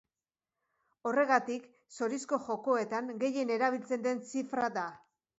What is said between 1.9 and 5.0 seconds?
zorizko jokoetan gehien erabiltzen den zifra da.